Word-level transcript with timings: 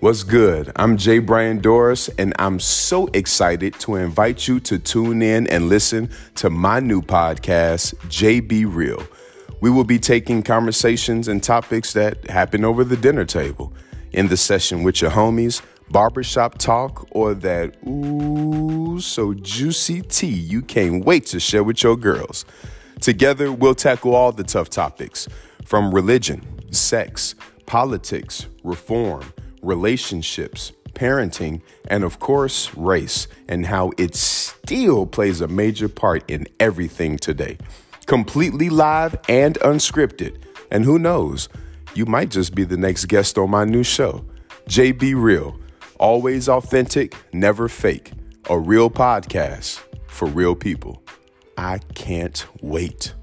What's 0.00 0.24
good? 0.24 0.70
I'm 0.76 0.98
Jay 0.98 1.20
Brian 1.20 1.58
Doris, 1.58 2.10
and 2.18 2.34
I'm 2.38 2.60
so 2.60 3.06
excited 3.14 3.72
to 3.80 3.94
invite 3.94 4.46
you 4.46 4.60
to 4.60 4.78
tune 4.78 5.22
in 5.22 5.46
and 5.46 5.70
listen 5.70 6.10
to 6.34 6.50
my 6.50 6.80
new 6.80 7.00
podcast, 7.00 7.94
JB 8.08 8.66
Real. 8.68 9.02
We 9.62 9.70
will 9.70 9.84
be 9.84 9.98
taking 9.98 10.42
conversations 10.42 11.28
and 11.28 11.42
topics 11.42 11.94
that 11.94 12.28
happen 12.28 12.62
over 12.62 12.84
the 12.84 12.98
dinner 12.98 13.24
table, 13.24 13.72
in 14.12 14.28
the 14.28 14.36
session 14.36 14.82
with 14.82 15.00
your 15.00 15.10
homies, 15.10 15.62
barbershop 15.90 16.58
talk, 16.58 17.08
or 17.12 17.32
that 17.32 17.74
ooh 17.86 19.00
so 19.00 19.32
juicy 19.32 20.02
tea 20.02 20.26
you 20.26 20.60
can't 20.60 21.06
wait 21.06 21.24
to 21.26 21.40
share 21.40 21.64
with 21.64 21.82
your 21.82 21.96
girls. 21.96 22.44
Together, 23.00 23.50
we'll 23.50 23.74
tackle 23.74 24.14
all 24.14 24.30
the 24.30 24.44
tough 24.44 24.68
topics 24.68 25.26
from 25.64 25.94
religion, 25.94 26.44
sex, 26.70 27.34
politics, 27.64 28.44
reform 28.62 29.24
relationships, 29.66 30.72
parenting, 30.94 31.60
and 31.88 32.04
of 32.04 32.18
course, 32.18 32.74
race, 32.74 33.28
and 33.48 33.66
how 33.66 33.92
it 33.98 34.14
still 34.14 35.06
plays 35.06 35.40
a 35.40 35.48
major 35.48 35.88
part 35.88 36.28
in 36.30 36.46
everything 36.60 37.18
today. 37.18 37.58
Completely 38.06 38.70
live 38.70 39.16
and 39.28 39.56
unscripted. 39.60 40.42
And 40.70 40.84
who 40.84 40.98
knows, 40.98 41.48
you 41.94 42.06
might 42.06 42.30
just 42.30 42.54
be 42.54 42.64
the 42.64 42.76
next 42.76 43.06
guest 43.06 43.36
on 43.38 43.50
my 43.50 43.64
new 43.64 43.82
show, 43.82 44.24
JB 44.68 45.20
Real. 45.20 45.58
Always 45.98 46.48
authentic, 46.48 47.14
never 47.32 47.68
fake. 47.68 48.12
A 48.48 48.58
real 48.58 48.90
podcast 48.90 49.82
for 50.06 50.28
real 50.28 50.54
people. 50.54 51.02
I 51.56 51.78
can't 51.94 52.46
wait. 52.60 53.14